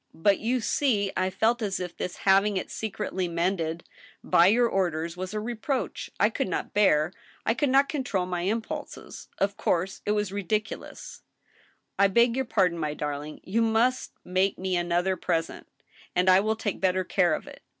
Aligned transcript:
But 0.15 0.39
you 0.39 0.61
see 0.61 1.11
I 1.15 1.29
felt 1.29 1.61
as 1.61 1.79
if 1.79 1.95
this 1.95 2.15
hav 2.25 2.43
ing 2.43 2.57
it 2.57 2.71
secretly 2.71 3.27
mended, 3.27 3.83
by 4.23 4.47
your 4.47 4.67
orders, 4.67 5.15
was 5.15 5.31
a 5.35 5.39
reproach 5.39 6.09
I 6.19 6.31
could 6.31 6.47
not 6.47 6.73
bear. 6.73 7.13
I 7.45 7.53
could 7.53 7.69
not 7.69 7.87
control 7.87 8.25
my 8.25 8.41
impulses. 8.41 9.27
Of 9.37 9.57
course, 9.57 10.01
it 10.03 10.13
was 10.13 10.31
ridiculous. 10.31 11.21
1 11.97 12.05
68 12.05 12.05
THE 12.05 12.05
STEEL 12.05 12.05
HAMMER, 12.05 12.05
I 12.05 12.07
beg 12.31 12.35
your 12.35 12.45
pardon, 12.45 12.77
my 12.79 12.93
darling. 12.95 13.41
You 13.43 13.61
must 13.61 14.13
make 14.25 14.57
me 14.57 14.75
another 14.75 15.15
pres 15.15 15.51
ent, 15.51 15.67
and 16.15 16.31
I 16.31 16.39
will 16.39 16.55
take 16.55 16.81
better 16.81 17.03
care 17.03 17.35
of 17.35 17.45
it. 17.45 17.61